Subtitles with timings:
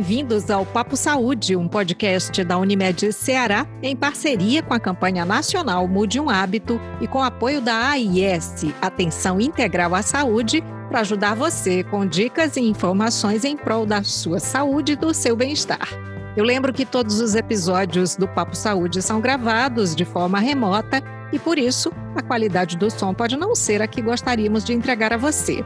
[0.00, 5.86] bem-vindos ao Papo Saúde, um podcast da Unimed Ceará, em parceria com a campanha nacional
[5.86, 11.84] Mude um Hábito e com apoio da AIS, Atenção Integral à Saúde, para ajudar você
[11.84, 15.86] com dicas e informações em prol da sua saúde e do seu bem-estar.
[16.34, 21.38] Eu lembro que todos os episódios do Papo Saúde são gravados de forma remota e,
[21.38, 25.18] por isso, a qualidade do som pode não ser a que gostaríamos de entregar a
[25.18, 25.62] você.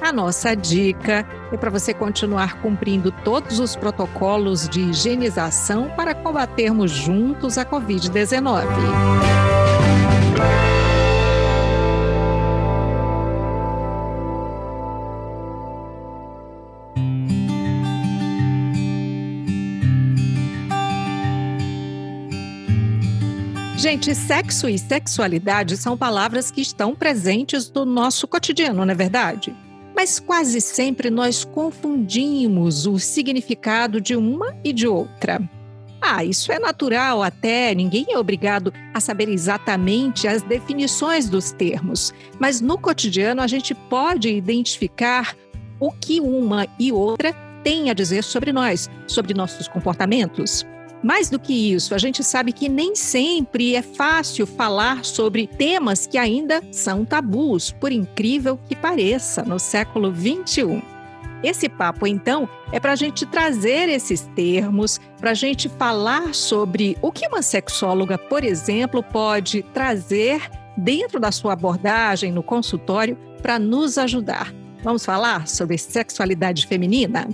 [0.00, 6.90] A nossa dica é para você continuar cumprindo todos os protocolos de higienização para combatermos
[6.90, 8.66] juntos a Covid-19.
[23.78, 29.54] Gente, sexo e sexualidade são palavras que estão presentes no nosso cotidiano, não é verdade?
[29.98, 35.42] Mas quase sempre nós confundimos o significado de uma e de outra.
[36.00, 42.14] Ah, isso é natural até, ninguém é obrigado a saber exatamente as definições dos termos,
[42.38, 45.36] mas no cotidiano a gente pode identificar
[45.80, 50.64] o que uma e outra têm a dizer sobre nós, sobre nossos comportamentos.
[51.02, 56.06] Mais do que isso, a gente sabe que nem sempre é fácil falar sobre temas
[56.06, 60.82] que ainda são tabus, por incrível que pareça, no século 21.
[61.42, 66.98] Esse papo, então, é para a gente trazer esses termos, para a gente falar sobre
[67.00, 73.56] o que uma sexóloga, por exemplo, pode trazer dentro da sua abordagem no consultório para
[73.56, 74.52] nos ajudar.
[74.82, 77.28] Vamos falar sobre sexualidade feminina?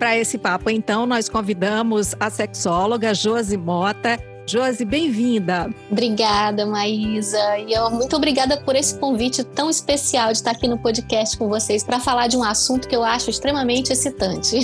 [0.00, 4.18] Para esse papo, então, nós convidamos a sexóloga Josi Mota.
[4.46, 5.68] Josi, bem-vinda.
[5.90, 7.58] Obrigada, Maísa.
[7.58, 11.50] E eu muito obrigada por esse convite tão especial de estar aqui no podcast com
[11.50, 14.60] vocês para falar de um assunto que eu acho extremamente excitante.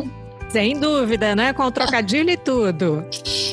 [0.48, 1.52] Sem dúvida, né?
[1.52, 3.04] Com o trocadilho e tudo.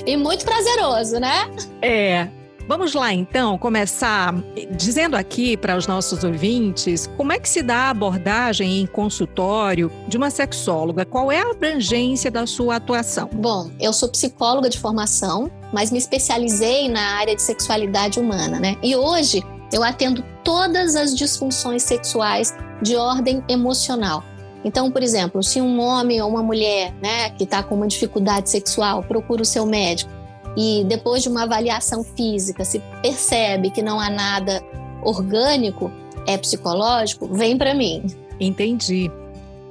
[0.05, 1.51] E muito prazeroso, né?
[1.81, 2.29] É.
[2.67, 4.35] Vamos lá, então, começar
[4.75, 9.89] dizendo aqui para os nossos ouvintes como é que se dá a abordagem em consultório
[10.05, 11.05] de uma sexóloga?
[11.05, 13.29] Qual é a abrangência da sua atuação?
[13.33, 18.75] Bom, eu sou psicóloga de formação, mas me especializei na área de sexualidade humana, né?
[18.83, 19.41] E hoje
[19.71, 24.21] eu atendo todas as disfunções sexuais de ordem emocional.
[24.65, 28.49] Então, por exemplo, se um homem ou uma mulher, né, que está com uma dificuldade
[28.49, 30.16] sexual, procura o seu médico
[30.57, 34.63] e depois de uma avaliação física se percebe que não há nada
[35.03, 35.91] orgânico,
[36.25, 38.03] é psicológico, vem para mim.
[38.39, 39.11] Entendi.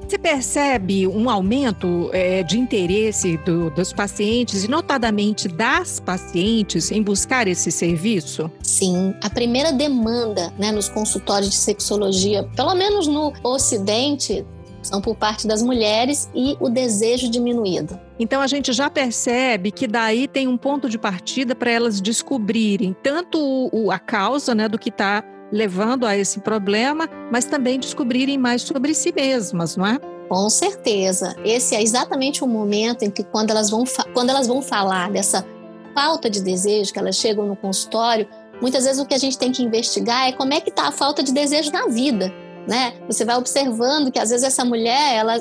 [0.09, 7.03] Você percebe um aumento é, de interesse do, dos pacientes e, notadamente, das pacientes em
[7.03, 8.49] buscar esse serviço?
[8.63, 9.13] Sim.
[9.21, 14.47] A primeira demanda né, nos consultórios de sexologia, pelo menos no Ocidente,
[14.87, 17.99] são por parte das mulheres e o desejo diminuído.
[18.19, 22.97] Então a gente já percebe que daí tem um ponto de partida para elas descobrirem
[23.03, 23.39] tanto
[23.73, 28.63] o, a causa né, do que está levando a esse problema, mas também descobrirem mais
[28.63, 29.99] sobre si mesmas, não é?
[30.29, 31.37] Com certeza.
[31.45, 35.47] Esse é exatamente o momento em que quando elas vão, quando elas vão falar dessa
[35.95, 38.27] falta de desejo, que elas chegam no consultório,
[38.61, 40.93] muitas vezes o que a gente tem que investigar é como é que está a
[40.93, 42.33] falta de desejo na vida
[42.67, 42.95] né?
[43.09, 45.37] Você vai observando que às vezes essa mulher, ela,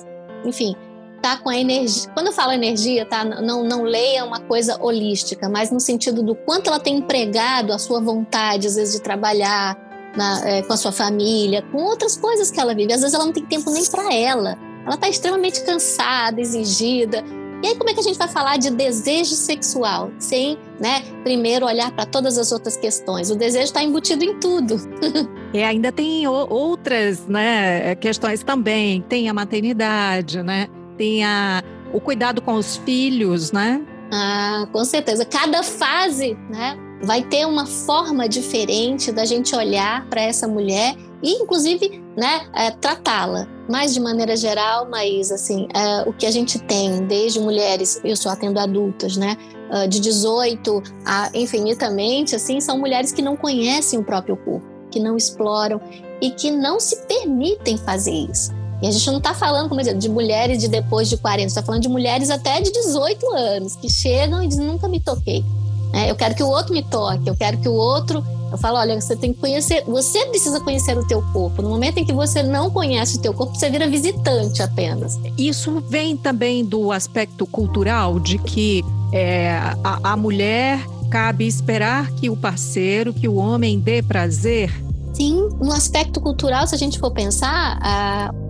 [0.45, 0.75] enfim,
[1.21, 2.11] tá com a energia.
[2.13, 3.23] Quando eu falo energia, tá?
[3.23, 7.79] Não, não leia uma coisa holística, mas no sentido do quanto ela tem empregado a
[7.79, 9.75] sua vontade, às vezes, de trabalhar
[10.15, 12.93] na, é, com a sua família, com outras coisas que ela vive.
[12.93, 14.57] Às vezes ela não tem tempo nem para ela.
[14.85, 17.23] Ela está extremamente cansada, exigida.
[17.63, 21.65] E aí, como é que a gente vai falar de desejo sexual sem, né, primeiro
[21.65, 23.29] olhar para todas as outras questões?
[23.31, 24.75] O desejo está embutido em tudo.
[25.53, 29.01] E ainda tem outras né, questões também.
[29.03, 30.67] Tem a maternidade, né?
[30.97, 33.81] Tem a, o cuidado com os filhos, né?
[34.11, 35.23] Ah, com certeza.
[35.23, 36.77] Cada fase, né?
[37.03, 40.93] Vai ter uma forma diferente da gente olhar para essa mulher
[41.25, 43.47] e, inclusive, né, é, tratá-la.
[43.67, 48.15] Mas, de maneira geral, mas assim, é, o que a gente tem, desde mulheres, eu
[48.15, 49.35] só atendo adultas, né,
[49.71, 54.99] ah, de 18 a infinitamente, assim, são mulheres que não conhecem o próprio corpo que
[54.99, 55.81] não exploram
[56.21, 58.51] e que não se permitem fazer isso.
[58.81, 61.61] E a gente não está falando, como eu de mulheres de depois de 40, está
[61.61, 65.43] falando de mulheres até de 18 anos, que chegam e dizem, nunca me toquei.
[65.93, 68.23] É, eu quero que o outro me toque, eu quero que o outro...
[68.51, 71.61] Eu falo, olha, você tem que conhecer, você precisa conhecer o teu corpo.
[71.61, 75.19] No momento em que você não conhece o teu corpo, você vira visitante apenas.
[75.37, 82.29] Isso vem também do aspecto cultural, de que é, a, a mulher cabe esperar que
[82.29, 87.09] o parceiro, que o homem dê prazer Sim, no aspecto cultural, se a gente for
[87.09, 87.79] pensar,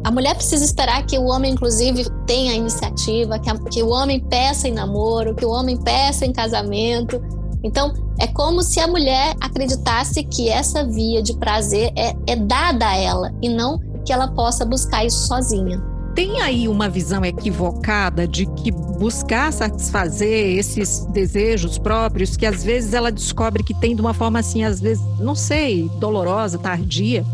[0.04, 3.90] A mulher precisa esperar que o homem, inclusive, tenha a iniciativa, que, a, que o
[3.90, 7.22] homem peça em namoro, que o homem peça em casamento.
[7.66, 12.88] Então, é como se a mulher acreditasse que essa via de prazer é, é dada
[12.88, 15.84] a ela e não que ela possa buscar isso sozinha.
[16.14, 22.94] Tem aí uma visão equivocada de que buscar satisfazer esses desejos próprios, que às vezes
[22.94, 27.26] ela descobre que tem de uma forma assim, às vezes, não sei, dolorosa, tardia,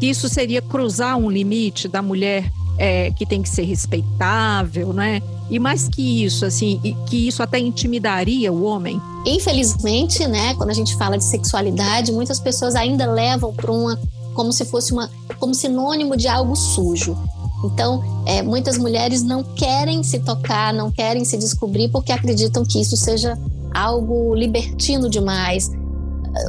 [0.00, 5.22] que isso seria cruzar um limite da mulher é, que tem que ser respeitável, né?
[5.50, 9.00] E mais que isso, assim, que isso até intimidaria o homem.
[9.24, 13.98] Infelizmente, né, quando a gente fala de sexualidade, muitas pessoas ainda levam para uma
[14.34, 17.16] como se fosse uma como sinônimo de algo sujo.
[17.64, 22.80] Então, é, muitas mulheres não querem se tocar, não querem se descobrir porque acreditam que
[22.80, 23.38] isso seja
[23.72, 25.70] algo libertino demais,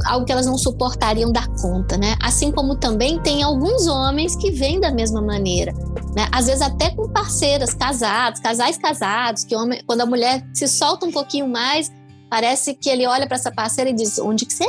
[0.06, 2.16] algo que elas não suportariam dar conta, né?
[2.22, 5.72] Assim como também tem alguns homens que vêm da mesma maneira,
[6.14, 6.28] né?
[6.32, 11.06] Às vezes até com parceiras casados, casais casados, que homem, quando a mulher se solta
[11.06, 11.90] um pouquinho mais,
[12.30, 14.66] parece que ele olha para essa parceira e diz: "Onde que você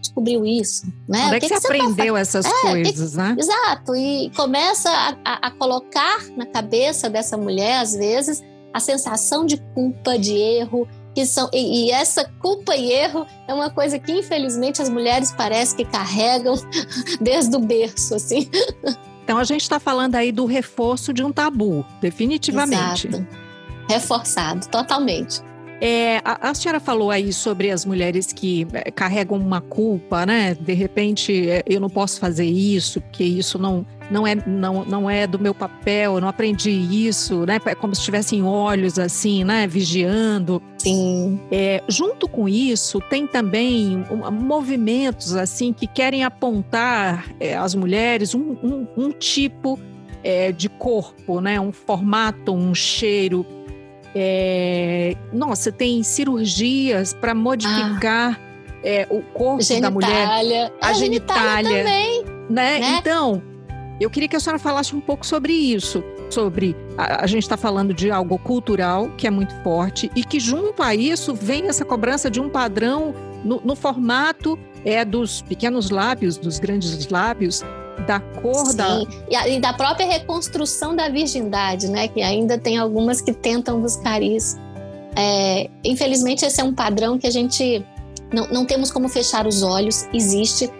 [0.00, 1.26] descobriu isso, né?
[1.26, 2.20] Onde é que, que, você aprendeu tá...
[2.20, 3.16] essas é, coisas, que...
[3.16, 3.36] né?
[3.38, 8.42] Exato, e começa a, a, a colocar na cabeça dessa mulher, às vezes,
[8.72, 10.86] a sensação de culpa, de erro,
[11.18, 15.34] que são e, e, essa culpa e erro é uma coisa que infelizmente as mulheres
[15.36, 16.54] parece que carregam
[17.20, 18.48] desde o berço, assim.
[19.24, 23.08] Então a gente está falando aí do reforço de um tabu, definitivamente.
[23.08, 23.26] Exato.
[23.90, 25.42] Reforçado, totalmente.
[25.80, 30.54] É, a, a, senhora falou aí sobre as mulheres que é, carregam uma culpa, né?
[30.54, 35.10] De repente, é, eu não posso fazer isso, porque isso não, não, é, não, não
[35.10, 37.60] é do meu papel, não aprendi isso, né?
[37.64, 39.66] É como se tivessem olhos assim, né?
[39.66, 40.62] Vigiando.
[40.78, 41.40] Sim.
[41.50, 48.56] É, junto com isso, tem também movimentos assim que querem apontar é, às mulheres um,
[48.62, 49.78] um, um tipo
[50.22, 51.60] é, de corpo, né?
[51.60, 53.44] Um formato, um cheiro
[54.14, 59.80] é, nossa, tem cirurgias para modificar ah, é, o corpo genitália.
[59.80, 62.78] da mulher, a, a genitália, genitália também, né?
[62.80, 62.98] né?
[62.98, 63.42] Então,
[64.00, 67.56] eu queria que a senhora falasse um pouco sobre isso, sobre a, a gente está
[67.56, 71.84] falando de algo cultural que é muito forte e que junto a isso vem essa
[71.84, 73.14] cobrança de um padrão
[73.44, 77.62] no, no formato é dos pequenos lábios, dos grandes lábios,
[78.06, 78.76] da cor Sim.
[78.76, 79.48] da.
[79.48, 82.08] E, da própria reconstrução da virgindade, né?
[82.08, 84.56] Que ainda tem algumas que tentam buscar isso.
[85.16, 87.84] É, infelizmente, esse é um padrão que a gente
[88.32, 90.70] não, não temos como fechar os olhos, existe.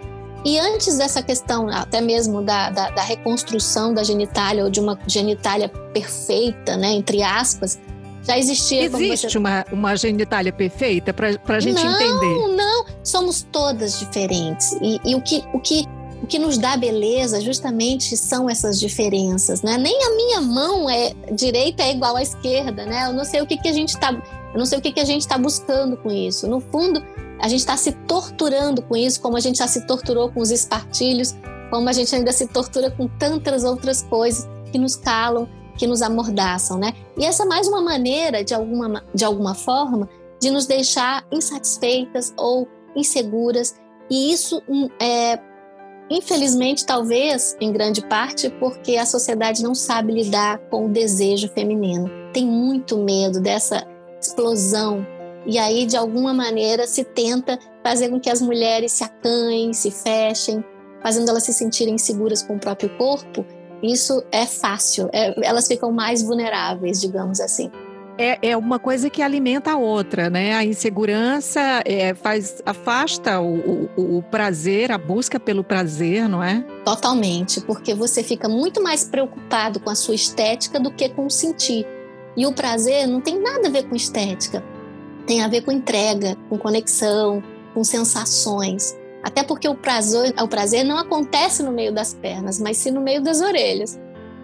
[0.48, 4.98] E antes dessa questão, até mesmo da, da, da reconstrução da genitália, ou de uma
[5.06, 7.78] genitália perfeita, né, entre aspas,
[8.22, 8.84] já existia.
[8.86, 9.36] Existe você...
[9.36, 12.34] uma, uma genitália perfeita para a gente não, entender?
[12.34, 12.86] Não, não.
[13.04, 14.72] Somos todas diferentes.
[14.80, 15.84] E, e, o, que, o que
[16.22, 19.76] o que nos dá beleza justamente são essas diferenças, né?
[19.76, 23.04] Nem a minha mão é direita é igual à esquerda, né?
[23.06, 25.00] Eu não sei o que, que a gente está, eu não sei o que, que
[25.00, 26.48] a gente está buscando com isso.
[26.48, 27.04] No fundo,
[27.40, 30.50] a gente está se torturando com isso, como a gente já se torturou com os
[30.50, 31.34] espartilhos,
[31.70, 36.02] como a gente ainda se tortura com tantas outras coisas que nos calam, que nos
[36.02, 36.92] amordaçam, né?
[37.16, 40.08] E essa é mais uma maneira, de alguma, de alguma forma,
[40.40, 43.76] de nos deixar insatisfeitas ou inseguras.
[44.10, 45.38] E isso hum, é,
[46.10, 52.08] Infelizmente, talvez, em grande parte, porque a sociedade não sabe lidar com o desejo feminino.
[52.32, 53.86] Tem muito medo dessa
[54.20, 55.06] explosão.
[55.48, 59.90] E aí, de alguma maneira, se tenta fazer com que as mulheres se acanhem, se
[59.90, 60.62] fechem,
[61.02, 63.44] fazendo elas se sentirem seguras com o próprio corpo.
[63.82, 67.70] Isso é fácil, é, elas ficam mais vulneráveis, digamos assim
[68.18, 70.54] é, é uma coisa que alimenta a outra, né?
[70.54, 76.64] A insegurança é, faz, afasta o, o, o, prazer, a busca pelo prazer, não é?
[76.84, 81.30] Totalmente, porque você fica muito mais preocupado com a sua estética do que com o
[81.30, 81.86] sentir.
[82.36, 84.64] E o prazer não tem nada a ver com estética,
[85.28, 87.40] tem a ver com entrega, com conexão,
[87.72, 88.96] com sensações.
[89.22, 93.00] Até porque o prazer, o prazer não acontece no meio das pernas, mas sim no
[93.00, 93.96] meio das orelhas.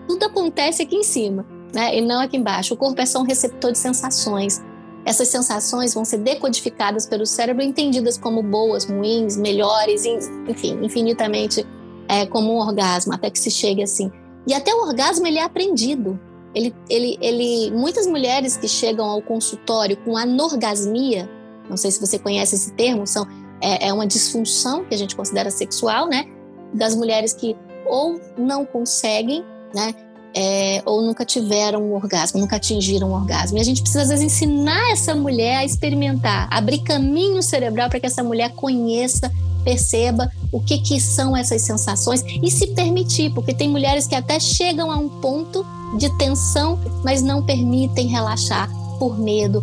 [0.07, 1.97] Tudo acontece aqui em cima né?
[1.99, 2.73] E não aqui embaixo.
[2.73, 4.63] O corpo é só um receptor de sensações.
[5.05, 11.67] Essas sensações vão ser decodificadas pelo cérebro, entendidas como boas, ruins, melhores, enfim, infinitamente
[12.09, 14.11] é, como um orgasmo, até que se chegue assim.
[14.47, 16.19] E até o orgasmo ele é aprendido.
[16.55, 21.29] Ele, ele, ele, muitas mulheres que chegam ao consultório com anorgasmia,
[21.69, 23.27] não sei se você conhece esse termo, são,
[23.61, 26.27] é, é uma disfunção que a gente considera sexual, né?
[26.73, 27.57] Das mulheres que
[27.87, 29.45] ou não conseguem,
[29.75, 29.95] né?
[30.35, 33.57] É, ou nunca tiveram um orgasmo, nunca atingiram um orgasmo.
[33.59, 38.01] E a gente precisa, às vezes, ensinar essa mulher a experimentar, abrir caminho cerebral para
[38.01, 39.31] que essa mulher conheça
[39.65, 44.39] perceba o que, que são essas sensações e se permitir, porque tem mulheres que até
[44.39, 45.65] chegam a um ponto
[45.97, 49.63] de tensão, mas não permitem relaxar por medo,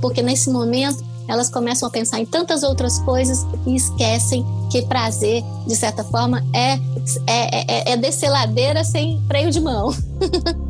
[0.00, 5.42] porque nesse momento elas começam a pensar em tantas outras coisas e esquecem que prazer,
[5.66, 6.74] de certa forma, é,
[7.26, 9.94] é, é, é descer ladeira sem freio de mão.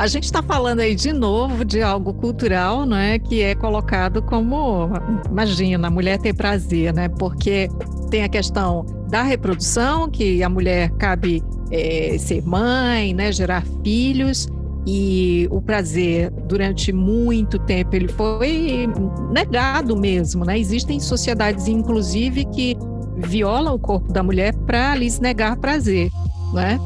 [0.00, 4.88] A gente está falando aí de novo de algo cultural, né, que é colocado como,
[5.30, 7.68] imagina, a mulher ter prazer, né, porque
[8.10, 14.48] tem a questão da reprodução, que a mulher cabe é, ser mãe, né, gerar filhos,
[14.86, 18.88] e o prazer durante muito tempo ele foi
[19.30, 20.58] negado mesmo, né?
[20.58, 22.76] Existem sociedades inclusive que
[23.16, 26.10] violam o corpo da mulher para lhes negar prazer,
[26.52, 26.80] né?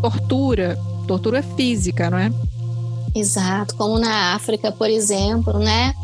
[0.00, 2.32] Tortura, tortura física, não é?
[3.14, 5.94] Exato, como na África, por exemplo, né?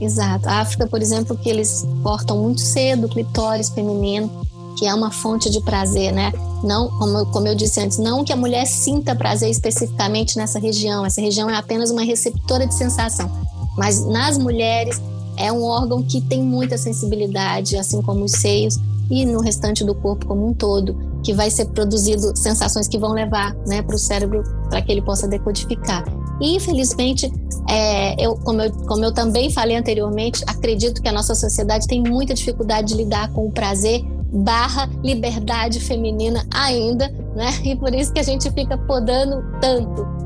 [0.00, 0.48] Exato.
[0.48, 4.30] A África, por exemplo, que eles cortam muito cedo o clitóris feminino,
[4.78, 6.32] que é uma fonte de prazer, né?
[6.66, 11.06] Não, como, como eu disse antes, não que a mulher sinta prazer especificamente nessa região,
[11.06, 13.30] essa região é apenas uma receptora de sensação,
[13.78, 15.00] mas nas mulheres
[15.36, 19.94] é um órgão que tem muita sensibilidade, assim como os seios e no restante do
[19.94, 23.98] corpo como um todo, que vai ser produzido sensações que vão levar né, para o
[23.98, 26.04] cérebro para que ele possa decodificar.
[26.40, 27.32] E, infelizmente,
[27.68, 32.02] é, eu, como, eu, como eu também falei anteriormente, acredito que a nossa sociedade tem
[32.02, 37.50] muita dificuldade de lidar com o prazer barra liberdade feminina ainda, né?
[37.64, 40.16] E por isso que a gente fica podando tanto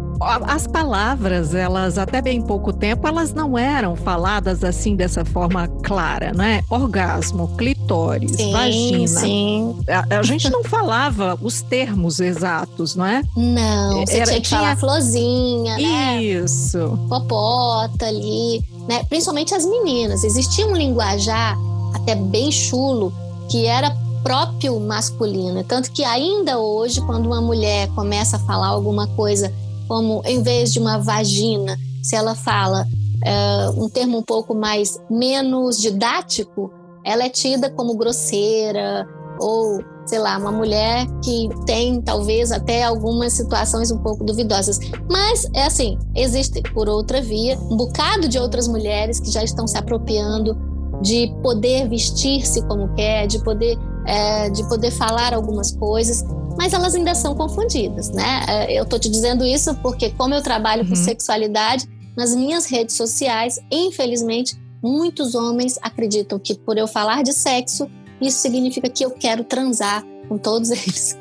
[0.47, 6.33] as palavras, elas até bem pouco tempo, elas não eram faladas assim dessa forma clara,
[6.35, 6.63] né?
[6.69, 9.07] Orgasmo, clitóris, sim, vagina.
[9.09, 9.81] Sim.
[9.89, 13.23] A, a, gente não falava os termos exatos, não é?
[13.35, 14.61] Não, você Era, tinha que tinha...
[14.61, 16.23] falar florzinha, né?
[16.23, 16.99] Isso.
[17.09, 19.03] Popota ali, né?
[19.05, 20.23] Principalmente as meninas.
[20.23, 21.57] Existia um linguajar
[21.95, 23.13] até bem chulo
[23.51, 25.65] que era próprio masculino.
[25.65, 29.53] Tanto que ainda hoje, quando uma mulher começa a falar alguma coisa
[29.89, 32.87] como em vez de uma vagina, se ela fala
[33.25, 36.71] é, um termo um pouco mais menos didático,
[37.05, 39.07] ela é tida como grosseira
[39.41, 44.79] ou sei lá, uma mulher que tem talvez até algumas situações um pouco duvidosas.
[45.09, 49.69] Mas é assim, existe por outra via um bocado de outras mulheres que já estão
[49.69, 50.57] se apropriando
[51.01, 56.25] de poder vestir-se como quer, de poder é, de poder falar algumas coisas
[56.57, 58.45] mas elas ainda são confundidas, né?
[58.47, 60.91] É, eu tô te dizendo isso porque, como eu trabalho uhum.
[60.91, 67.33] com sexualidade, nas minhas redes sociais, infelizmente, muitos homens acreditam que por eu falar de
[67.33, 67.91] sexo,
[68.21, 71.19] isso significa que eu quero transar com todos eles.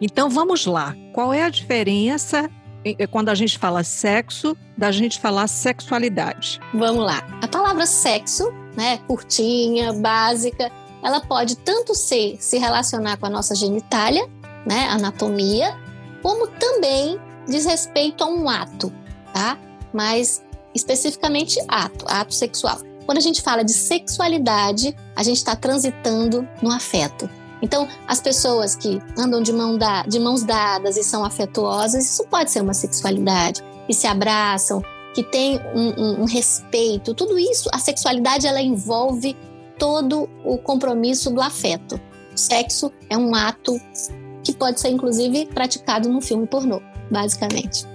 [0.00, 0.94] Então vamos lá.
[1.12, 2.50] Qual é a diferença
[3.10, 6.60] quando a gente fala sexo da gente falar sexualidade?
[6.74, 7.24] Vamos lá.
[7.40, 10.70] A palavra sexo, né, curtinha, básica,
[11.02, 14.28] ela pode tanto ser se relacionar com a nossa genitália,
[14.66, 15.76] né, anatomia,
[16.22, 18.92] como também diz respeito a um ato,
[19.32, 19.58] tá?
[19.92, 20.42] Mas
[20.74, 22.78] especificamente ato, ato sexual.
[23.04, 27.28] Quando a gente fala de sexualidade, a gente está transitando no afeto.
[27.60, 32.24] Então, as pessoas que andam de, mão da, de mãos dadas e são afetuosas, isso
[32.24, 34.82] pode ser uma sexualidade, que se abraçam,
[35.14, 39.36] que tem um, um, um respeito, tudo isso, a sexualidade ela envolve
[39.78, 42.00] todo o compromisso do afeto.
[42.34, 43.80] O sexo é um ato
[44.42, 47.86] que pode ser inclusive praticado num filme pornô, basicamente.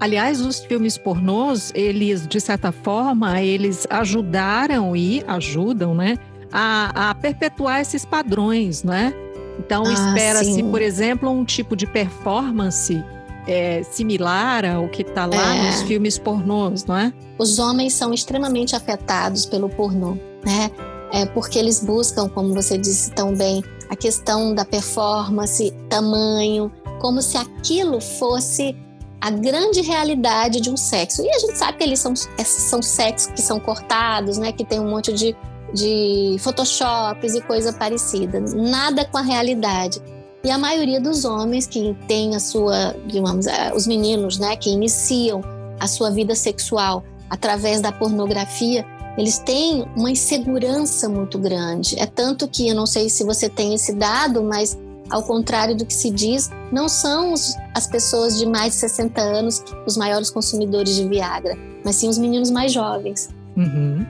[0.00, 6.16] Aliás, os filmes pornôs, eles, de certa forma, eles ajudaram e ajudam, né,
[6.52, 9.12] a, a perpetuar esses padrões, né?
[9.58, 13.04] Então, ah, espera-se, por exemplo, um tipo de performance
[13.48, 15.66] é, similar ao que está lá é.
[15.66, 17.12] nos filmes pornôs, não é?
[17.38, 20.70] Os homens são extremamente afetados pelo pornô, né?
[21.10, 27.22] É porque eles buscam, como você disse tão bem, a questão da performance, tamanho, como
[27.22, 28.76] se aquilo fosse
[29.20, 31.22] a grande realidade de um sexo.
[31.22, 34.52] E a gente sabe que eles são, são sexos que são cortados, né?
[34.52, 35.34] Que tem um monte de,
[35.72, 38.40] de photoshops e coisa parecida.
[38.40, 40.00] Nada com a realidade.
[40.44, 44.56] E a maioria dos homens que tem a sua, digamos, eh, os meninos, né?
[44.56, 45.42] Que iniciam
[45.80, 48.84] a sua vida sexual através da pornografia,
[49.16, 51.98] eles têm uma insegurança muito grande.
[51.98, 54.78] É tanto que, eu não sei se você tem esse dado, mas
[55.10, 59.20] ao contrário do que se diz, não são os, as pessoas de mais de 60
[59.20, 63.28] anos os maiores consumidores de Viagra, mas sim os meninos mais jovens.
[63.56, 64.06] Uhum.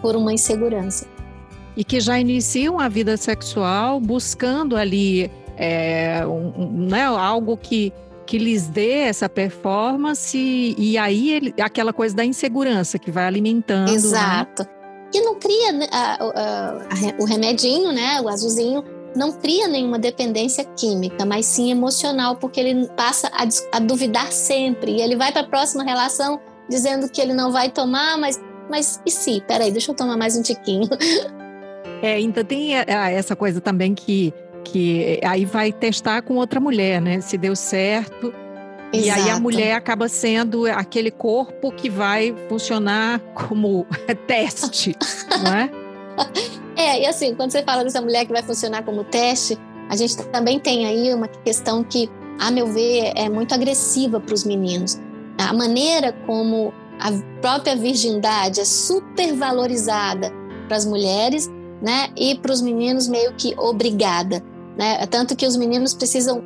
[0.00, 1.06] Por uma insegurança.
[1.76, 7.92] E que já iniciam a vida sexual buscando ali é, um, né, algo que
[8.24, 13.88] que lhes dê essa performance e aí ele, aquela coisa da insegurança que vai alimentando.
[13.88, 13.94] Né?
[13.94, 14.62] Exato.
[14.62, 14.68] Né?
[15.12, 18.82] que não cria né, a, a, a, o remedinho, né, o azulzinho,
[19.14, 24.92] não cria nenhuma dependência química, mas sim emocional, porque ele passa a, a duvidar sempre.
[24.92, 29.02] E ele vai para a próxima relação dizendo que ele não vai tomar, mas, mas
[29.04, 29.42] e se?
[29.42, 30.88] Peraí, deixa eu tomar mais um tiquinho.
[32.02, 36.60] É, ainda tem é, é, essa coisa também que, que aí vai testar com outra
[36.60, 37.20] mulher, né?
[37.20, 38.34] Se deu certo.
[38.92, 39.06] Exato.
[39.06, 43.86] E aí a mulher acaba sendo aquele corpo que vai funcionar como
[44.26, 44.94] teste,
[45.42, 45.70] não é?
[46.76, 49.56] É, e assim, quando você fala dessa mulher que vai funcionar como teste,
[49.88, 54.34] a gente também tem aí uma questão que, a meu ver, é muito agressiva para
[54.34, 55.00] os meninos.
[55.38, 60.30] A maneira como a própria virgindade é super valorizada
[60.68, 61.50] para as mulheres,
[61.82, 62.08] né?
[62.16, 64.42] E para os meninos meio que obrigada,
[64.78, 65.04] né?
[65.06, 66.42] Tanto que os meninos precisam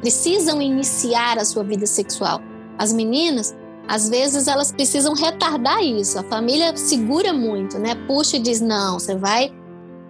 [0.00, 2.40] precisam iniciar a sua vida sexual.
[2.78, 3.54] As meninas
[3.88, 6.18] às vezes elas precisam retardar isso.
[6.18, 7.94] A família segura muito, né?
[8.06, 9.52] Puxa e diz: não, você vai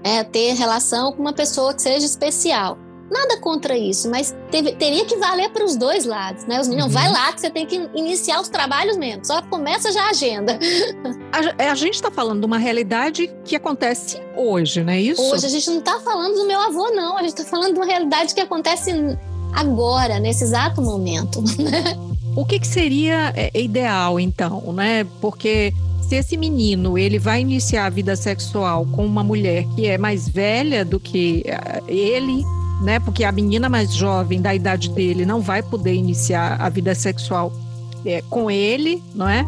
[0.02, 2.78] é, ter relação com uma pessoa que seja especial.
[3.10, 6.60] Nada contra isso, mas teve, teria que valer para os dois lados, né?
[6.60, 7.00] Os meninos, uhum.
[7.00, 10.58] vai lá que você tem que iniciar os trabalhos mesmo, só começa já a agenda.
[11.32, 15.22] A, é, a gente está falando de uma realidade que acontece hoje, não é isso?
[15.22, 17.78] Hoje, a gente não está falando do meu avô, não, a gente está falando de
[17.78, 18.92] uma realidade que acontece
[19.52, 21.42] agora, nesse exato momento.
[21.58, 21.96] Né?
[22.36, 25.06] O que, que seria é, ideal, então, né?
[25.22, 25.72] Porque
[26.06, 30.28] se esse menino ele vai iniciar a vida sexual com uma mulher que é mais
[30.28, 32.44] velha do que eh, ele,
[32.80, 33.00] né?
[33.00, 37.52] Porque a menina mais jovem da idade dele não vai poder iniciar a vida sexual
[38.04, 39.44] é, com ele, não é?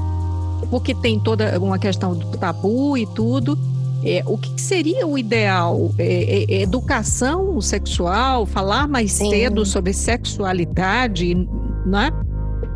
[0.70, 3.58] Porque tem toda uma questão do tabu e tudo.
[4.04, 5.92] É, o que seria o ideal?
[5.98, 9.30] É, é, educação sexual, falar mais Sim.
[9.30, 11.34] cedo sobre sexualidade,
[11.86, 12.10] não é?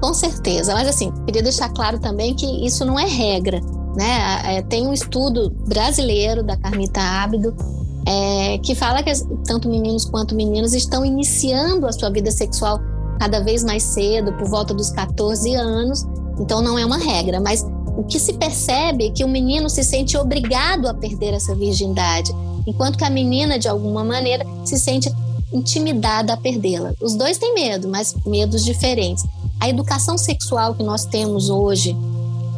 [0.01, 3.61] Com certeza, mas assim, queria deixar claro também que isso não é regra,
[3.97, 4.57] né?
[4.57, 7.55] É, tem um estudo brasileiro da Carmita Ábido
[8.07, 9.13] é, que fala que
[9.47, 12.81] tanto meninos quanto meninas estão iniciando a sua vida sexual
[13.19, 16.05] cada vez mais cedo, por volta dos 14 anos,
[16.39, 17.65] então não é uma regra, mas
[17.97, 22.33] o que se percebe é que o menino se sente obrigado a perder essa virgindade,
[22.67, 25.13] enquanto que a menina, de alguma maneira, se sente
[25.53, 26.95] intimidada a perdê-la.
[27.01, 29.25] Os dois têm medo, mas medos diferentes
[29.63, 31.97] a educação sexual que nós temos hoje,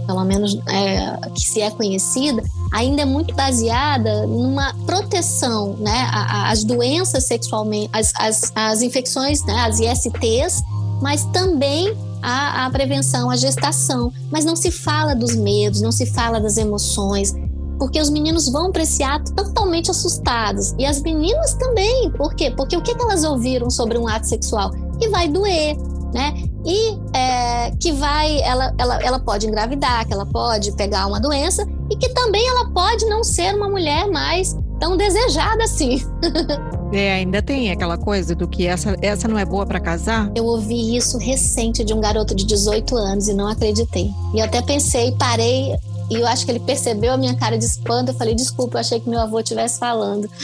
[0.07, 2.43] pelo menos é, que se é conhecida,
[2.75, 9.55] ainda é muito baseada numa proteção, né, às doenças sexualmente, as, as, as infecções, né,
[9.61, 10.61] as ISTs,
[11.01, 14.13] mas também a, a prevenção, a gestação.
[14.29, 17.33] Mas não se fala dos medos, não se fala das emoções,
[17.79, 20.75] porque os meninos vão para esse ato totalmente assustados.
[20.77, 22.11] E as meninas também.
[22.11, 22.51] Por quê?
[22.51, 24.73] Porque o que elas ouviram sobre um ato sexual?
[24.99, 25.77] Que vai doer,
[26.13, 26.35] né?
[26.65, 31.65] E é, que vai, ela, ela, ela pode engravidar, que ela pode pegar uma doença
[31.91, 36.03] e que também ela pode não ser uma mulher mais tão desejada assim.
[36.93, 40.31] É, ainda tem aquela coisa do que essa, essa não é boa para casar?
[40.33, 44.13] Eu ouvi isso recente de um garoto de 18 anos e não acreditei.
[44.33, 45.77] E eu até pensei, parei
[46.11, 48.13] e eu acho que ele percebeu a minha cara de espanto.
[48.13, 50.31] Eu falei, desculpa, eu achei que meu avô estivesse falando.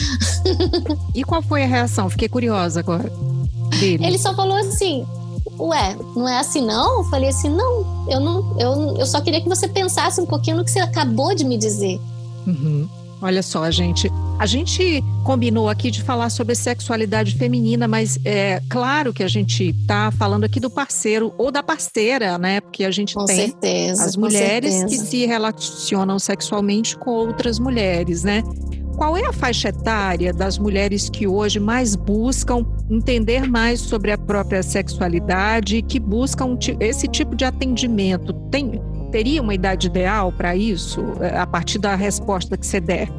[1.13, 2.09] E qual foi a reação?
[2.09, 3.11] Fiquei curiosa agora.
[3.79, 4.05] Dele.
[4.05, 5.05] Ele só falou assim:
[5.59, 6.99] ué, não é assim não?
[6.99, 10.57] Eu falei assim, não, eu não, eu, eu só queria que você pensasse um pouquinho
[10.57, 11.99] no que você acabou de me dizer.
[12.47, 12.87] Uhum.
[13.21, 14.11] Olha só, gente.
[14.39, 19.69] A gente combinou aqui de falar sobre sexualidade feminina, mas é claro que a gente
[19.69, 22.59] está falando aqui do parceiro ou da parceira, né?
[22.59, 28.23] Porque a gente com tem certeza, as mulheres que se relacionam sexualmente com outras mulheres,
[28.23, 28.41] né?
[29.01, 34.17] Qual é a faixa etária das mulheres que hoje mais buscam entender mais sobre a
[34.17, 38.31] própria sexualidade e que buscam esse tipo de atendimento?
[38.51, 38.79] Tem,
[39.11, 43.09] teria uma idade ideal para isso, é, a partir da resposta que você der?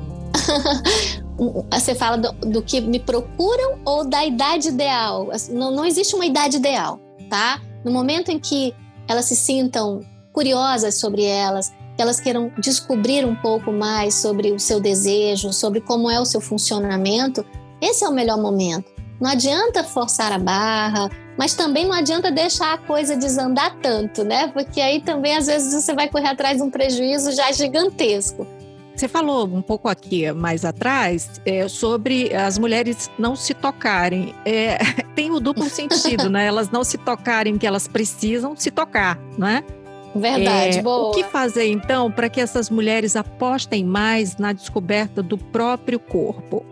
[1.68, 5.31] você fala do, do, que me procuram ou da idade ideal?
[5.51, 7.61] Não, não existe uma idade ideal, tá?
[7.85, 8.73] No momento em que
[9.09, 9.99] elas se sintam
[10.33, 15.81] curiosas sobre elas, que elas queiram descobrir um pouco mais sobre o seu desejo, sobre
[15.81, 17.45] como é o seu funcionamento,
[17.81, 18.91] esse é o melhor momento.
[19.21, 24.49] Não adianta forçar a barra, mas também não adianta deixar a coisa desandar tanto, né?
[24.49, 28.47] Porque aí também às vezes você vai correr atrás de um prejuízo já gigantesco.
[28.95, 34.35] Você falou um pouco aqui mais atrás é, sobre as mulheres não se tocarem.
[34.45, 34.79] É,
[35.15, 36.47] tem o duplo sentido, né?
[36.47, 39.65] Elas não se tocarem que elas precisam se tocar, não é?
[40.14, 41.09] Verdade, é, boa.
[41.09, 46.64] O que fazer então para que essas mulheres apostem mais na descoberta do próprio corpo?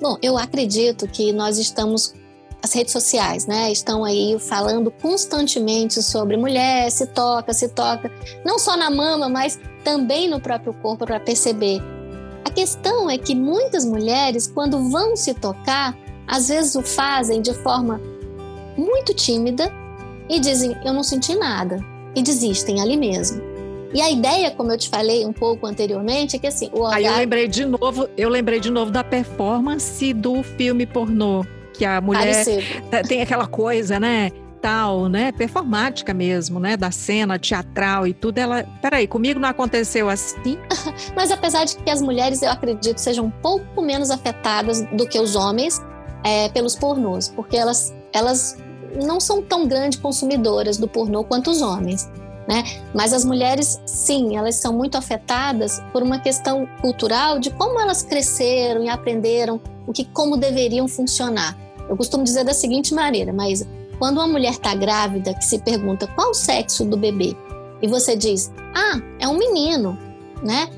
[0.00, 2.14] Bom, eu acredito que nós estamos
[2.62, 8.10] as redes sociais, né, estão aí falando constantemente sobre mulher, se toca, se toca,
[8.42, 11.82] não só na mama, mas também no próprio corpo para perceber
[12.42, 15.94] A questão é que muitas mulheres, quando vão se tocar,
[16.26, 18.00] às vezes o fazem de forma
[18.78, 19.70] muito tímida
[20.28, 21.78] e dizem: Eu não senti nada,
[22.14, 23.54] e desistem ali mesmo.
[23.94, 26.96] E a ideia, como eu te falei um pouco anteriormente, é que assim, o orgasmo...
[26.96, 31.84] Aí eu lembrei de novo, eu lembrei de novo da performance do filme pornô, que
[31.84, 33.08] a mulher Parecido.
[33.08, 34.32] tem aquela coisa, né?
[34.60, 35.30] Tal, né?
[35.30, 36.76] Performática mesmo, né?
[36.76, 38.38] Da cena teatral e tudo.
[38.38, 40.58] Ela, peraí, comigo não aconteceu assim.
[41.14, 45.20] Mas apesar de que as mulheres, eu acredito, sejam um pouco menos afetadas do que
[45.20, 45.80] os homens
[46.24, 48.56] é, pelos pornôs, porque elas, elas
[49.02, 52.08] não são tão grandes consumidoras do pornô quanto os homens
[52.46, 52.62] né?
[52.94, 58.02] Mas as mulheres, sim, elas são muito afetadas por uma questão cultural de como elas
[58.02, 61.56] cresceram e aprenderam o que como deveriam funcionar.
[61.88, 63.66] Eu costumo dizer da seguinte maneira, mas
[63.98, 67.36] quando uma mulher está grávida que se pergunta qual o sexo do bebê
[67.82, 69.98] e você diz, ah, é um menino,
[70.42, 70.68] né?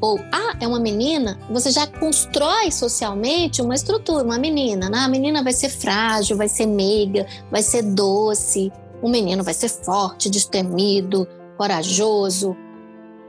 [0.00, 4.88] Ou, ah, é uma menina, você já constrói socialmente uma estrutura, uma menina.
[4.88, 4.98] Né?
[4.98, 9.68] A menina vai ser frágil, vai ser meiga, vai ser doce, o menino vai ser
[9.68, 12.56] forte, destemido, corajoso.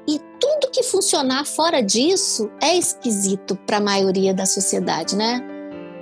[0.08, 5.42] E tudo que funcionar fora disso é esquisito para a maioria da sociedade, né?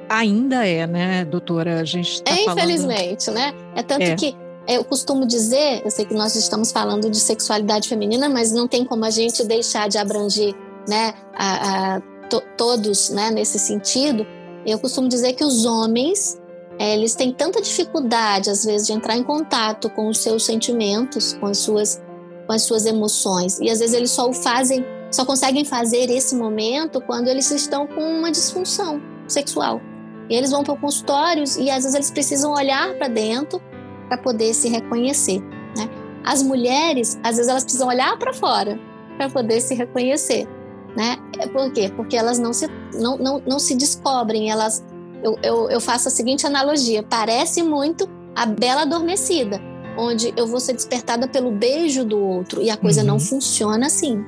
[0.09, 1.81] Ainda é, né, doutora?
[1.81, 3.39] A gente tá é, infelizmente, falando...
[3.41, 3.53] né?
[3.75, 4.15] É tanto é.
[4.15, 8.67] que eu costumo dizer, eu sei que nós estamos falando de sexualidade feminina, mas não
[8.67, 10.53] tem como a gente deixar de abranger,
[10.87, 14.25] né, a, a to, todos, né, nesse sentido.
[14.65, 16.37] Eu costumo dizer que os homens
[16.79, 21.33] é, eles têm tanta dificuldade, às vezes, de entrar em contato com os seus sentimentos,
[21.33, 22.01] com as suas,
[22.45, 23.59] com as suas emoções.
[23.59, 27.87] E às vezes eles só o fazem, só conseguem fazer esse momento quando eles estão
[27.87, 29.81] com uma disfunção sexual.
[30.29, 33.61] E eles vão para consultórios e às vezes eles precisam olhar para dentro
[34.07, 35.41] para poder se reconhecer.
[35.77, 35.89] Né?
[36.23, 38.79] As mulheres, às vezes, elas precisam olhar para fora
[39.17, 40.47] para poder se reconhecer.
[40.95, 41.17] Né?
[41.51, 41.91] Por quê?
[41.95, 44.83] Porque elas não se, não, não, não se descobrem, elas
[45.23, 49.59] eu, eu, eu faço a seguinte analogia: parece muito a Bela Adormecida,
[49.97, 53.07] onde eu vou ser despertada pelo beijo do outro e a coisa uhum.
[53.07, 54.23] não funciona assim.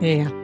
[0.00, 0.41] É.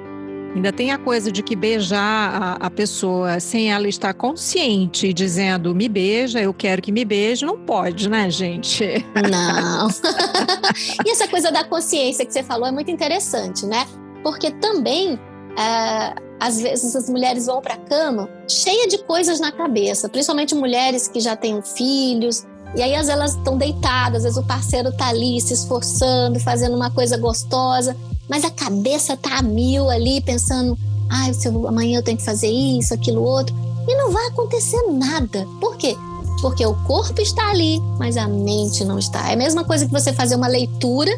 [0.55, 5.75] Ainda tem a coisa de que beijar a, a, pessoa sem ela estar consciente, dizendo
[5.75, 9.05] me beija, eu quero que me beije, não pode, né, gente?
[9.31, 9.89] Não.
[11.07, 13.87] e essa coisa da consciência que você falou é muito interessante, né?
[14.23, 15.19] Porque também
[15.57, 20.55] é, às vezes as mulheres vão para a cama cheia de coisas na cabeça, principalmente
[20.55, 22.47] mulheres que já têm filhos.
[22.77, 26.77] E aí as elas estão deitadas, às vezes o parceiro tá ali se esforçando, fazendo
[26.77, 27.97] uma coisa gostosa,
[28.29, 32.51] mas a cabeça tá a mil ali pensando, ai, ah, amanhã eu tenho que fazer
[32.51, 33.55] isso, aquilo outro,
[33.89, 35.47] e não vai acontecer nada.
[35.61, 35.97] Por quê?
[36.43, 39.31] Porque o corpo está ali, mas a mente não está.
[39.31, 41.11] É a mesma coisa que você fazer uma leitura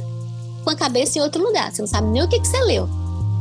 [0.65, 1.73] com a cabeça em outro lugar.
[1.73, 2.89] Você não sabe nem o que, que você leu.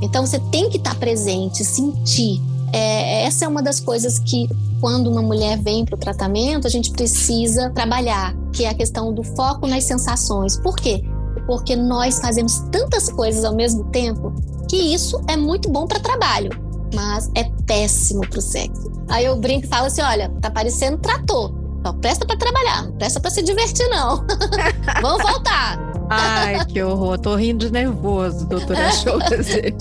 [0.01, 2.41] Então você tem que estar presente, sentir.
[2.73, 6.69] É, essa é uma das coisas que, quando uma mulher vem para o tratamento, a
[6.69, 10.57] gente precisa trabalhar, que é a questão do foco nas sensações.
[10.57, 11.03] Por quê?
[11.49, 14.31] Porque nós fazemos tantas coisas ao mesmo tempo
[14.69, 16.51] que isso é muito bom para trabalho,
[16.93, 18.91] mas é péssimo para o sexo.
[19.09, 21.51] Aí eu brinco e falo assim: olha, tá parecendo trator.
[21.83, 24.23] Só presta para trabalhar, não presta para se divertir, não.
[25.01, 25.79] Vamos voltar.
[26.07, 27.17] Ai, que horror.
[27.17, 29.73] Tô rindo de nervoso, doutora Chose.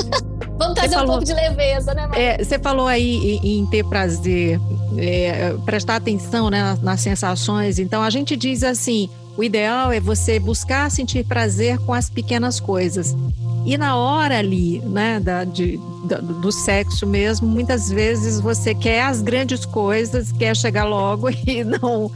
[0.57, 2.25] Vamos trazer falou, um pouco de leveza, né, Maria?
[2.25, 4.59] É, você falou aí em, em ter prazer,
[4.97, 7.79] é, prestar atenção né, nas, nas sensações.
[7.79, 12.59] Então, a gente diz assim: o ideal é você buscar sentir prazer com as pequenas
[12.59, 13.15] coisas.
[13.65, 19.03] E na hora ali, né, da, de, da, do sexo mesmo, muitas vezes você quer
[19.03, 22.11] as grandes coisas, quer chegar logo e não,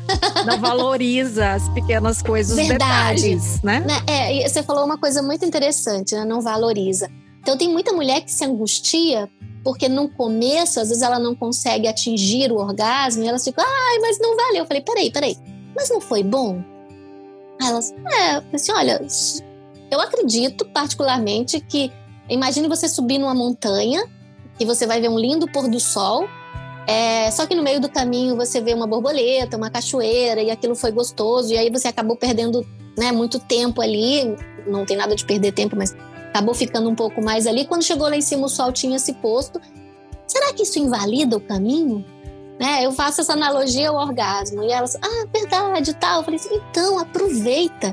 [0.45, 3.85] não valoriza as pequenas coisas, os detalhes, né?
[3.87, 4.03] né?
[4.09, 6.25] É, você falou uma coisa muito interessante, né?
[6.25, 7.09] não valoriza.
[7.41, 9.31] Então tem muita mulher que se angustia
[9.63, 13.99] porque no começo, às vezes ela não consegue atingir o orgasmo e elas ficam, ai,
[14.01, 14.63] mas não valeu.
[14.63, 15.37] Eu falei, peraí, peraí,
[15.77, 16.72] mas não foi bom?
[17.67, 19.01] Elas, é, assim, olha,
[19.91, 21.93] eu acredito particularmente que
[22.29, 24.03] imagine você subir numa montanha
[24.59, 26.27] e você vai ver um lindo pôr do sol.
[26.87, 30.75] É, só que no meio do caminho você vê uma borboleta, uma cachoeira e aquilo
[30.75, 32.67] foi gostoso e aí você acabou perdendo
[32.99, 34.37] né, muito tempo ali.
[34.67, 35.95] Não tem nada de perder tempo, mas
[36.31, 37.67] acabou ficando um pouco mais ali.
[37.67, 39.61] Quando chegou lá em cima o sol tinha se posto.
[40.27, 42.05] Será que isso invalida o caminho?
[42.63, 42.87] Né?
[42.87, 46.19] Eu faço essa analogia ao orgasmo e elas, ah, verdade, tal.
[46.19, 47.93] Eu falei assim, então aproveita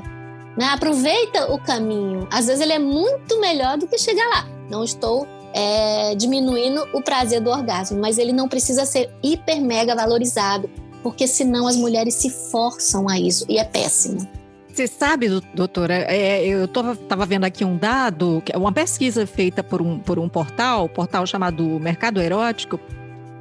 [0.56, 0.66] né?
[0.66, 2.28] Aproveita o caminho.
[2.30, 4.46] Às vezes ele é muito melhor do que chegar lá.
[4.68, 9.94] Não estou é, diminuindo o prazer do orgasmo, mas ele não precisa ser hiper mega
[9.94, 10.68] valorizado,
[11.02, 14.28] porque senão as mulheres se forçam a isso e é péssimo.
[14.72, 19.98] Você sabe, doutora, é, eu estava vendo aqui um dado, uma pesquisa feita por um,
[19.98, 22.78] por um portal, portal chamado Mercado Erótico,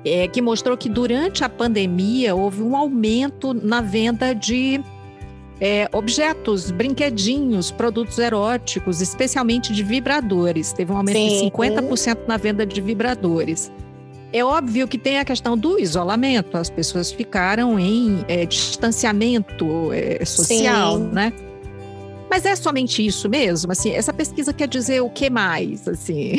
[0.03, 4.81] é, que mostrou que durante a pandemia houve um aumento na venda de
[5.59, 10.71] é, objetos, brinquedinhos, produtos eróticos, especialmente de vibradores.
[10.71, 11.45] Teve um aumento Sim.
[11.45, 13.71] de 50% na venda de vibradores.
[14.31, 20.23] É óbvio que tem a questão do isolamento, as pessoas ficaram em é, distanciamento é,
[20.23, 21.09] social, Sim.
[21.11, 21.33] né?
[22.29, 23.71] Mas é somente isso mesmo?
[23.71, 25.87] Assim, essa pesquisa quer dizer o que mais?
[25.87, 26.35] Assim?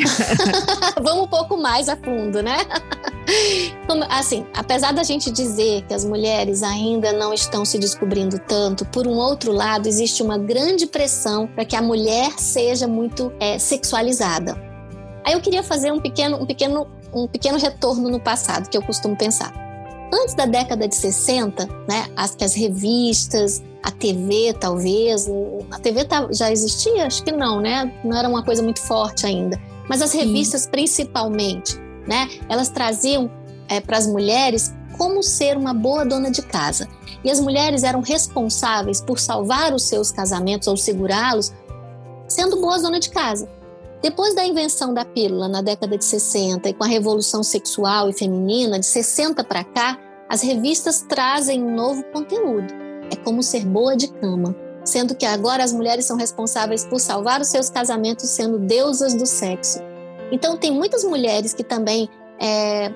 [1.03, 2.59] Vamos um pouco mais a fundo, né?
[4.09, 9.07] Assim, apesar da gente dizer que as mulheres ainda não estão se descobrindo tanto, por
[9.07, 14.55] um outro lado, existe uma grande pressão para que a mulher seja muito é, sexualizada.
[15.25, 18.81] Aí eu queria fazer um pequeno, um pequeno, um pequeno retorno no passado, que eu
[18.81, 19.53] costumo pensar.
[20.13, 25.29] Antes da década de 60, né, as, as revistas, a TV talvez,
[25.71, 27.05] a TV tá, já existia?
[27.05, 27.91] Acho que não, né?
[28.03, 29.59] Não era uma coisa muito forte ainda.
[29.87, 30.69] Mas as revistas Sim.
[30.69, 32.29] principalmente, né?
[32.49, 33.31] Elas traziam
[33.67, 36.87] é, para as mulheres como ser uma boa dona de casa.
[37.23, 41.53] E as mulheres eram responsáveis por salvar os seus casamentos ou segurá-los,
[42.27, 43.49] sendo boas donas de casa.
[44.01, 48.13] Depois da invenção da pílula na década de 60 e com a revolução sexual e
[48.13, 52.73] feminina de 60 para cá, as revistas trazem um novo conteúdo.
[53.11, 57.41] É como ser boa de cama, sendo que agora as mulheres são responsáveis por salvar
[57.41, 59.79] os seus casamentos sendo deusas do sexo.
[60.31, 62.91] Então tem muitas mulheres que também é,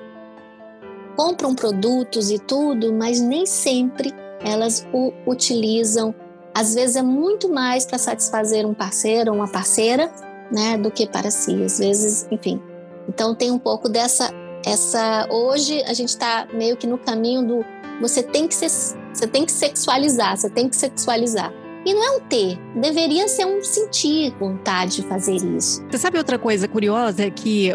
[1.16, 6.14] compram produtos e tudo, mas nem sempre elas o utilizam.
[6.54, 10.10] Às vezes é muito mais para satisfazer um parceiro ou uma parceira
[10.50, 11.62] né, do que para si.
[11.62, 12.60] Às vezes, enfim.
[13.08, 14.32] Então tem um pouco dessa
[14.64, 17.64] essa hoje a gente está meio que no caminho do
[18.00, 21.52] você tem que você tem que sexualizar, você tem que sexualizar.
[21.86, 25.86] E não é um ter, deveria ser um sentir vontade de fazer isso.
[25.88, 27.22] Você sabe outra coisa curiosa?
[27.22, 27.72] É que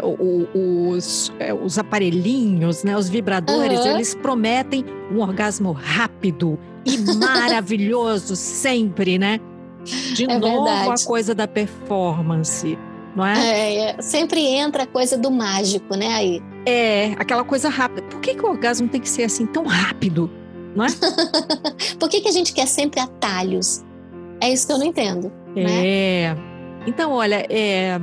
[0.54, 3.92] os, é, os aparelhinhos, né, os vibradores, uhum.
[3.92, 9.40] eles prometem um orgasmo rápido e maravilhoso sempre, né?
[10.14, 11.02] De é novo verdade.
[11.02, 12.78] a coisa da performance,
[13.16, 13.38] não é?
[13.38, 13.76] é?
[13.76, 14.02] é?
[14.02, 16.08] Sempre entra a coisa do mágico, né?
[16.08, 16.42] Aí.
[16.66, 18.02] É, aquela coisa rápida.
[18.02, 20.30] Por que, que o orgasmo tem que ser assim tão rápido?
[20.76, 20.88] Não é?
[21.98, 23.82] Por que, que a gente quer sempre atalhos?
[24.42, 25.32] É isso que eu não entendo.
[25.54, 25.86] Né?
[25.86, 26.34] É.
[26.34, 26.52] Né?
[26.84, 27.96] Então, olha, é,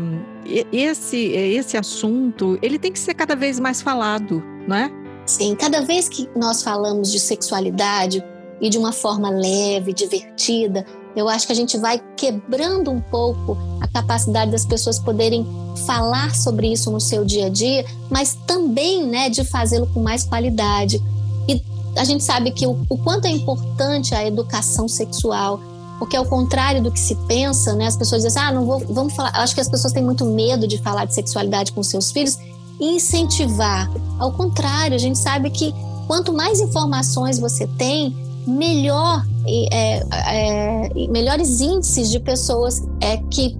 [0.71, 4.89] esse, esse assunto ele tem que ser cada vez mais falado, não é?
[5.25, 8.23] Sim, cada vez que nós falamos de sexualidade
[8.61, 13.57] e de uma forma leve, divertida, eu acho que a gente vai quebrando um pouco
[13.81, 15.45] a capacidade das pessoas poderem
[15.85, 20.23] falar sobre isso no seu dia a dia, mas também né, de fazê-lo com mais
[20.23, 21.01] qualidade.
[21.49, 21.61] E
[21.97, 25.59] a gente sabe que o, o quanto é importante a educação sexual,
[25.99, 29.13] porque ao contrário do que se pensa, né, as pessoas dizem, ah, não vou, vamos
[29.13, 29.31] falar.
[29.35, 32.39] Acho que as pessoas têm muito medo de falar de sexualidade com seus filhos
[32.79, 33.91] e incentivar.
[34.17, 35.75] Ao contrário, a gente sabe que
[36.07, 38.15] quanto mais informações você tem,
[38.47, 43.57] melhor é, é, melhores índices de pessoas é, que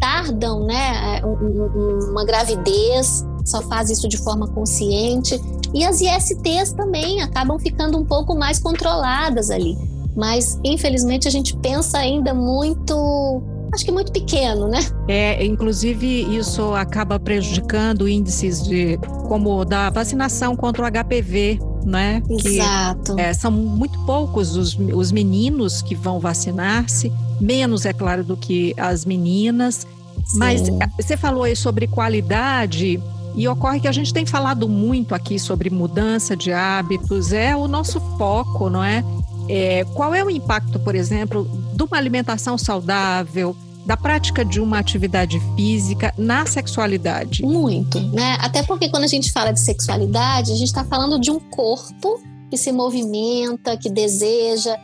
[0.00, 5.40] tardam né, é, uma gravidez, só faz isso de forma consciente.
[5.74, 9.76] E as ISTs também acabam ficando um pouco mais controladas ali.
[10.16, 13.42] Mas, infelizmente, a gente pensa ainda muito
[13.74, 14.80] acho que muito pequeno, né?
[15.08, 22.22] É, inclusive isso acaba prejudicando índices de como da vacinação contra o HPV, né?
[22.28, 23.16] Exato.
[23.16, 28.36] Que, é, são muito poucos os, os meninos que vão vacinar-se, menos, é claro, do
[28.36, 29.86] que as meninas.
[30.26, 30.38] Sim.
[30.38, 33.00] Mas é, você falou aí sobre qualidade.
[33.34, 37.66] E ocorre que a gente tem falado muito aqui sobre mudança de hábitos, é o
[37.66, 39.02] nosso foco, não é?
[39.48, 44.78] É, qual é o impacto, por exemplo, de uma alimentação saudável, da prática de uma
[44.78, 47.42] atividade física na sexualidade?
[47.42, 48.36] Muito, né?
[48.40, 52.20] Até porque quando a gente fala de sexualidade, a gente está falando de um corpo
[52.50, 54.78] que se movimenta, que deseja.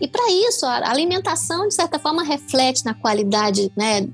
[0.00, 4.06] E para isso, a alimentação, de certa forma, reflete na qualidade né,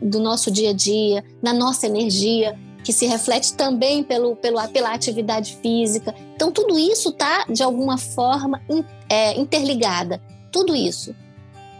[0.00, 2.56] do nosso dia a dia, na nossa energia
[2.88, 6.14] que se reflete também pelo, pelo, pela atividade física.
[6.34, 10.22] Então, tudo isso está, de alguma forma, in, é, interligada.
[10.50, 11.14] Tudo isso.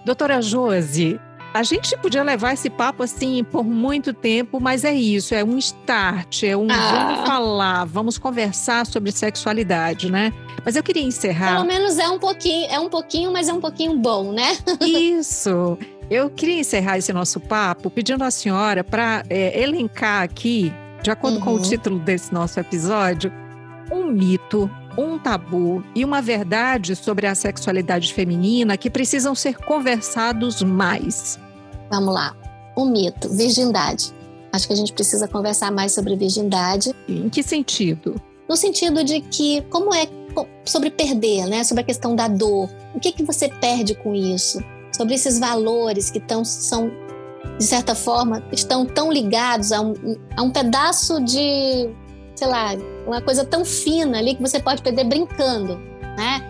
[0.04, 1.18] Doutora Josi,
[1.54, 5.56] a gente podia levar esse papo assim por muito tempo, mas é isso, é um
[5.56, 7.06] start, é um ah.
[7.06, 10.30] vamos falar, vamos conversar sobre sexualidade, né?
[10.62, 11.54] Mas eu queria encerrar.
[11.54, 14.58] Pelo menos é um pouquinho, é um pouquinho, mas é um pouquinho bom, né?
[14.84, 15.78] Isso.
[16.10, 20.70] Eu queria encerrar esse nosso papo pedindo à senhora para é, elencar aqui
[21.02, 21.44] de acordo uhum.
[21.44, 21.62] com o uhum.
[21.62, 23.32] título desse nosso episódio,
[23.90, 30.60] um mito um tabu e uma verdade sobre a sexualidade feminina que precisam ser conversados
[30.60, 31.38] mais.
[31.88, 32.36] Vamos lá.
[32.76, 34.12] Um mito, virgindade.
[34.52, 36.92] Acho que a gente precisa conversar mais sobre virgindade.
[37.08, 38.20] Em que sentido?
[38.48, 40.08] No sentido de que, como é
[40.64, 41.62] sobre perder, né?
[41.62, 42.68] Sobre a questão da dor.
[42.94, 44.58] O que, que você perde com isso?
[44.92, 46.90] Sobre esses valores que tão, são,
[47.58, 49.94] de certa forma, estão tão ligados a um,
[50.36, 51.90] a um pedaço de,
[52.34, 55.78] sei lá, uma coisa tão fina ali que você pode perder brincando,
[56.16, 56.42] né?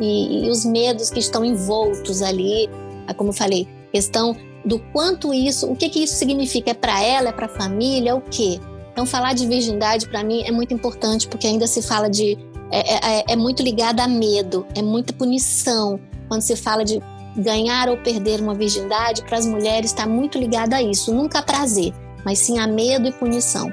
[0.00, 2.68] E, e, os medos que estão envoltos ali,
[3.16, 7.30] como eu falei, questão do quanto isso, o que que isso significa é para ela,
[7.30, 8.60] é para a família, é o quê?
[8.92, 12.38] Então falar de virgindade para mim é muito importante porque ainda se fala de
[12.70, 15.98] é, é, é, é muito ligada a medo, é muita punição.
[16.28, 17.00] Quando se fala de
[17.36, 21.42] ganhar ou perder uma virgindade, para as mulheres está muito ligada a isso, nunca a
[21.42, 21.92] prazer,
[22.24, 23.72] mas sim a medo e punição.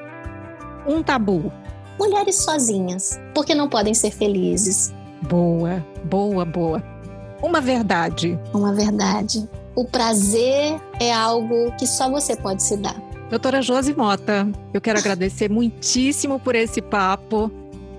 [0.87, 1.51] Um tabu.
[1.99, 4.93] Mulheres sozinhas, porque não podem ser felizes.
[5.21, 6.83] Boa, boa, boa.
[7.41, 8.39] Uma verdade.
[8.53, 9.47] Uma verdade.
[9.75, 12.95] O prazer é algo que só você pode se dar.
[13.29, 17.49] Doutora Josi Mota, eu quero agradecer muitíssimo por esse papo.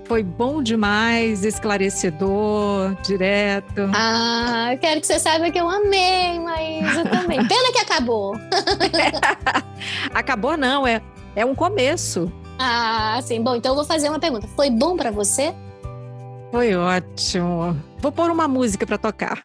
[0.05, 3.89] Foi bom demais, esclarecedor, direto.
[3.95, 7.39] Ah, eu quero que você saiba que eu amei, Maísa, também.
[7.47, 8.35] Pena que acabou.
[10.13, 11.01] acabou não, é,
[11.35, 12.31] é um começo.
[12.59, 13.41] Ah, sim.
[13.41, 14.47] Bom, então eu vou fazer uma pergunta.
[14.55, 15.53] Foi bom para você?
[16.51, 17.75] Foi ótimo.
[17.99, 19.43] Vou pôr uma música para tocar.